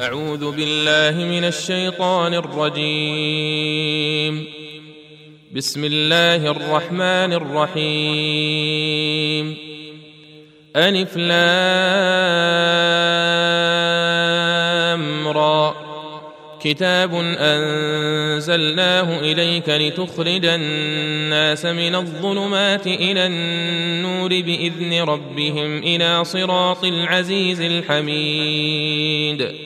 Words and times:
أعوذ 0.00 0.56
بالله 0.56 1.24
من 1.24 1.44
الشيطان 1.44 2.34
الرجيم. 2.34 4.44
بسم 5.56 5.84
الله 5.84 6.50
الرحمن 6.50 7.32
الرحيم. 7.32 8.76
ألف 10.76 11.16
را. 15.36 15.74
كتاب 16.60 17.14
أنزلناه 17.38 19.20
إليك 19.20 19.68
لتخرج 19.68 20.46
الناس 20.46 21.66
من 21.66 21.94
الظلمات 21.94 22.86
إلى 22.86 23.26
النور 23.26 24.28
بإذن 24.28 25.02
ربهم 25.02 25.78
إلى 25.78 26.24
صراط 26.24 26.84
العزيز 26.84 27.60
الحميد. 27.60 29.65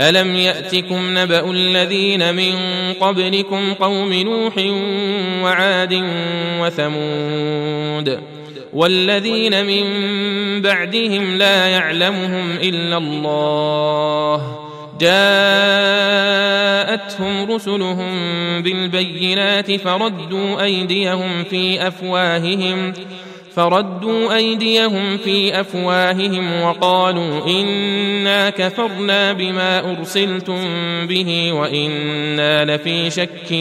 الم 0.00 0.36
ياتكم 0.36 1.18
نبا 1.18 1.50
الذين 1.50 2.34
من 2.34 2.52
قبلكم 2.92 3.72
قوم 3.72 4.12
نوح 4.12 4.54
وعاد 5.42 6.04
وثمود 6.60 8.20
والذين 8.72 9.66
من 9.66 9.82
بعدهم 10.62 11.36
لا 11.36 11.68
يعلمهم 11.68 12.50
الا 12.50 12.96
الله 12.96 14.58
جاءتهم 15.00 16.36
رسلهم 17.52 18.12
بالبينات 18.62 19.72
فردوا 19.72 20.62
ايديهم 20.62 21.44
في 21.44 21.86
افواههم 21.88 22.92
فردوا 23.56 24.36
أيديهم 24.36 25.18
في 25.18 25.60
أفواههم 25.60 26.62
وقالوا 26.62 27.46
إنا 27.46 28.50
كفرنا 28.50 29.32
بما 29.32 29.90
أرسلتم 29.90 30.56
به 31.06 31.52
وإنا 31.52 32.64
لفي 32.64 33.10
شك 33.10 33.52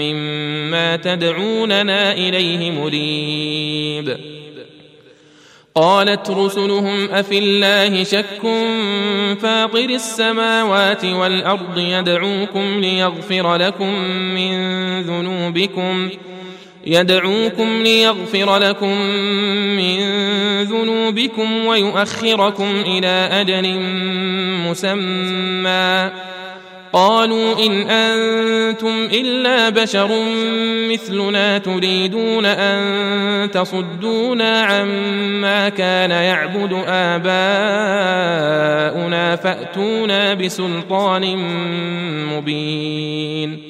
مما 0.00 0.96
تدعوننا 0.96 2.12
إليه 2.12 2.70
مريب. 2.70 4.16
قالت 5.74 6.30
رسلهم 6.30 7.10
أفي 7.10 7.38
الله 7.38 8.04
شك 8.04 8.42
فاطر 9.42 9.90
السماوات 9.90 11.04
والأرض 11.04 11.78
يدعوكم 11.78 12.80
ليغفر 12.80 13.56
لكم 13.56 13.94
من 14.34 14.52
ذنوبكم 15.02 16.10
يدعوكم 16.86 17.82
ليغفر 17.82 18.58
لكم 18.58 19.00
من 19.76 20.00
ذنوبكم 20.62 21.66
ويؤخركم 21.66 22.82
إلى 22.86 23.28
أجل 23.32 23.80
مسمى. 24.68 26.10
قالوا 26.92 27.66
إن 27.66 27.90
أنتم 27.90 29.08
إلا 29.12 29.68
بشر 29.68 30.08
مثلنا 30.90 31.58
تريدون 31.58 32.46
أن 32.46 33.50
تصدونا 33.50 34.62
عما 34.62 35.68
كان 35.68 36.10
يعبد 36.10 36.82
آباؤنا 36.86 37.26
فأتونا 39.36 40.34
بسلطان 40.34 41.36
مبين. 42.26 43.69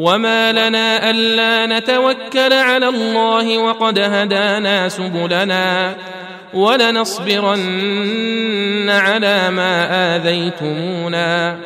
وما 0.00 0.52
لنا 0.52 1.10
الا 1.10 1.78
نتوكل 1.78 2.52
على 2.52 2.88
الله 2.88 3.58
وقد 3.58 3.98
هدانا 3.98 4.88
سبلنا 4.88 5.96
ولنصبرن 6.54 7.60
على 8.90 9.50
ما 9.50 10.16
اذيتمونا 10.16 11.56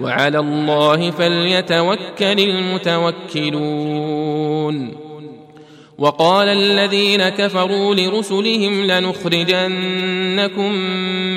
وعلى 0.00 0.38
الله 0.38 1.10
فليتوكل 1.10 2.40
المتوكلون 3.30 3.88
وقال 5.98 6.48
الذين 6.48 7.28
كفروا 7.28 7.94
لرسلهم 7.94 8.86
لنخرجنكم 8.86 10.72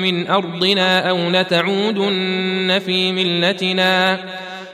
من 0.02 0.26
ارضنا 0.30 1.10
أو 1.10 1.16
لتعودن 1.30 2.80
في 2.86 3.12
ملتنا 3.12 4.18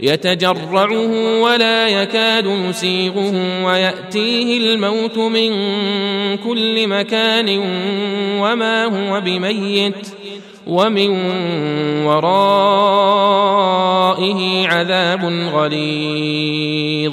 يتجرعه 0.00 1.40
ولا 1.42 1.88
يكاد 1.88 2.46
يسيغه 2.46 3.64
وياتيه 3.64 4.58
الموت 4.58 5.18
من 5.18 5.50
كل 6.36 6.88
مكان 6.88 7.58
وما 8.40 8.84
هو 8.84 9.20
بميت 9.20 10.08
ومن 10.66 11.10
ورائه 12.06 13.48
عذاب 14.68 15.24
غليظ. 15.54 17.12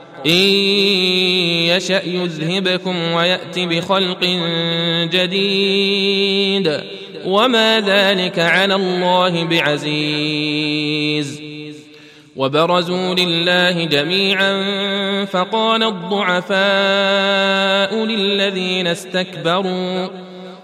إن 0.25 0.31
يشأ 1.69 2.01
يذهبكم 2.05 3.11
ويأت 3.11 3.59
بخلق 3.59 4.25
جديد. 5.13 6.81
وما 7.25 7.79
ذلك 7.79 8.39
على 8.39 8.75
الله 8.75 9.43
بعزيز. 9.43 11.41
وبرزوا 12.35 13.15
لله 13.15 13.85
جميعا 13.85 14.53
فقال 15.25 15.83
الضعفاء 15.83 16.55
للذين 18.05 18.87
استكبروا 18.87 20.07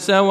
سواء 0.00 0.30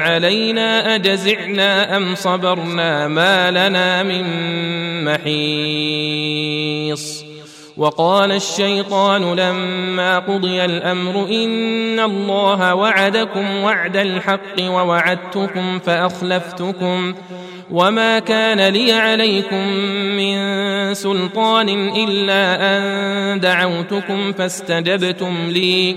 علينا 0.00 0.94
أجزعنا 0.94 1.96
أم 1.96 2.14
صبرنا 2.14 3.08
ما 3.08 3.50
لنا 3.50 4.02
من 4.02 4.24
محيص. 5.04 6.46
وقال 7.76 8.32
الشيطان 8.32 9.34
لما 9.34 10.18
قضي 10.18 10.64
الأمر 10.64 11.28
إن 11.28 12.00
الله 12.00 12.74
وعدكم 12.74 13.56
وعد 13.56 13.96
الحق 13.96 14.60
ووعدتكم 14.60 15.78
فأخلفتكم 15.78 17.14
وما 17.70 18.18
كان 18.18 18.68
لي 18.68 18.92
عليكم 18.92 19.68
من 20.16 20.36
سلطان 20.94 21.68
إلا 21.88 22.76
أن 22.76 23.40
دعوتكم 23.40 24.32
فاستجبتم 24.32 25.48
لي. 25.48 25.96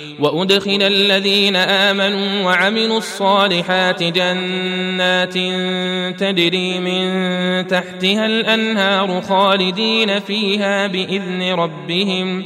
وأدخل 0.19 0.81
الذين 0.81 1.55
آمنوا 1.55 2.45
وعملوا 2.45 2.97
الصالحات 2.97 4.03
جنات 4.03 5.33
تجري 6.19 6.79
من 6.79 7.67
تحتها 7.67 8.25
الأنهار 8.25 9.21
خالدين 9.21 10.19
فيها 10.19 10.87
بإذن 10.87 11.53
ربهم 11.53 12.43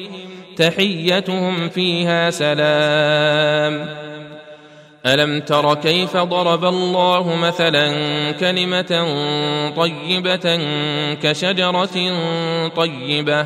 تحيتهم 0.58 1.70
فيها 1.70 2.30
سلام. 2.30 4.06
ألم 5.06 5.40
تر 5.40 5.74
كيف 5.74 6.18
ضرب 6.18 6.66
الله 6.66 7.36
مثلا 7.36 7.92
كلمة 8.32 9.06
طيبة 9.78 10.60
كشجرة 11.24 11.98
طيبة؟ 12.76 13.46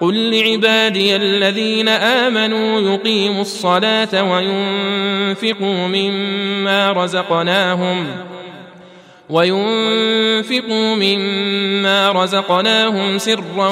قل 0.00 0.30
لعبادي 0.30 1.16
الذين 1.16 1.88
امنوا 1.88 2.80
يقيموا 2.80 3.42
الصلاه 3.42 4.32
وينفقوا 4.32 5.88
مما 5.88 6.92
رزقناهم 6.92 8.06
وينفقوا 9.30 10.94
مما 10.94 12.12
رزقناهم 12.12 13.18
سرا 13.18 13.68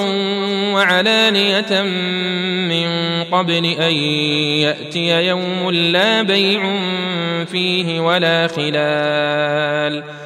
وعلانيه 0.75 1.83
من 2.69 2.87
قبل 3.33 3.65
ان 3.65 3.95
ياتي 4.63 5.27
يوم 5.27 5.71
لا 5.71 6.23
بيع 6.23 6.63
فيه 7.45 8.01
ولا 8.01 8.47
خلال 8.47 10.26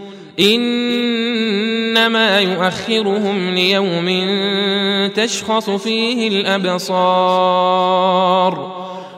إنما 0.39 2.29
يؤخرهم 2.39 3.49
ليوم 3.49 4.07
تشخص 5.15 5.69
فيه 5.69 6.27
الأبصار. 6.27 7.61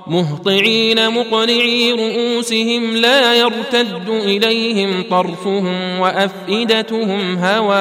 مهطعين 0.08 1.10
مقنعي 1.10 1.92
رؤوسهم 1.92 2.96
لا 2.96 3.34
يرتد 3.34 4.10
إليهم 4.10 5.04
طرفهم 5.10 6.00
وأفئدتهم 6.00 7.38
هواء 7.38 7.74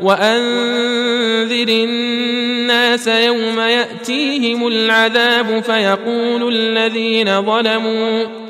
وأنذر 0.00 1.68
الناس 1.68 3.06
يوم 3.06 3.60
يأتيهم 3.60 4.66
العذاب 4.66 5.62
فيقول 5.62 6.54
الذين 6.54 7.42
ظلموا 7.42 8.45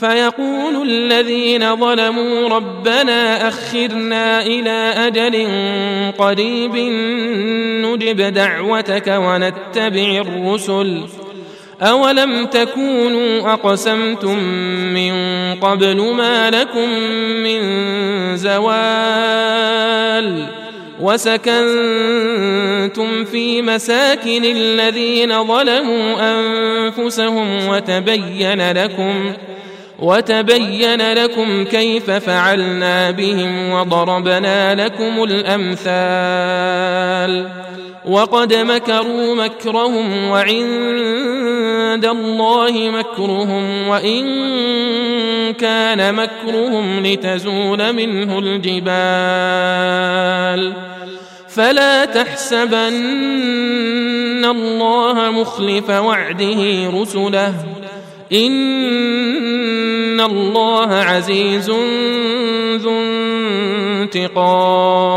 فيقول 0.00 0.88
الذين 0.88 1.76
ظلموا 1.76 2.48
ربنا 2.48 3.48
أخرنا 3.48 4.42
إلى 4.42 4.94
أجل 5.06 5.46
قريب 6.18 6.76
نجب 7.86 8.20
دعوتك 8.34 9.06
ونتبع 9.06 10.24
الرسل. 10.26 11.02
أولم 11.82 12.46
تكونوا 12.46 13.52
أقسمتم 13.52 14.38
من 14.94 15.12
قبل 15.54 16.00
ما 16.00 16.50
لكم 16.50 16.90
من 17.42 17.60
زوال 18.36 19.78
وسكنتم 21.00 21.64
في 23.24 23.62
مساكن 23.62 24.44
الذين 24.44 25.44
ظلموا 25.44 26.16
أنفسهم 26.20 27.68
وتبين 27.68 28.72
لكم 28.72 29.32
وتبين 29.98 31.12
لكم 31.12 31.64
كيف 31.64 32.10
فعلنا 32.10 33.10
بهم 33.10 33.70
وضربنا 33.70 34.74
لكم 34.84 35.24
الأمثال 35.24 36.68
وقد 38.08 38.54
مكروا 38.54 39.34
مكرهم 39.34 40.24
وعند 40.24 42.04
الله 42.04 42.90
مكرهم 42.90 43.88
وإن 43.88 44.24
كان 45.52 46.14
مكرهم 46.14 47.06
لتزول 47.06 47.92
منه 47.92 48.38
الجبال 48.38 48.98
فلا 51.48 52.04
تحسبن 52.04 52.74
الله 54.44 55.30
مخلف 55.30 55.90
وعده 55.90 56.90
رسله 56.90 57.54
ان 58.32 60.20
الله 60.20 60.94
عزيز 60.94 61.70
ذو 62.76 62.90
انتقام. 64.10 65.08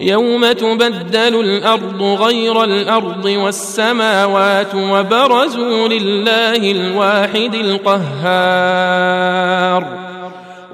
يوم 0.00 0.52
تبدل 0.52 1.40
الأرض 1.40 2.02
غير 2.02 2.64
الأرض 2.64 3.24
والسماوات 3.24 4.74
وبرزوا 4.74 5.88
لله 5.88 6.70
الواحد 6.70 7.54
القهار. 7.54 9.28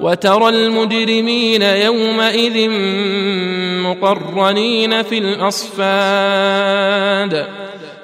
وترى 0.01 0.49
المجرمين 0.49 1.61
يومئذ 1.61 2.69
مقرنين 3.83 5.03
في 5.03 5.17
الاصفاد. 5.17 5.65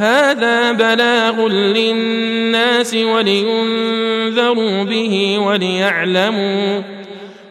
هذا 0.00 0.72
بلاغ 0.72 1.48
للناس 1.48 2.94
ولينذروا 2.94 4.82
به 4.84 5.38
وليعلموا 5.38 6.82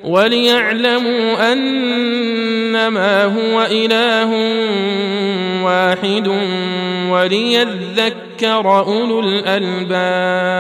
وليعلموا 0.04 1.54
أنما 1.54 3.24
هو 3.24 3.68
إله 3.72 4.30
واحد 5.64 6.28
وليذكر 7.10 8.80
أولو 8.80 9.20
الألباب. 9.20 10.60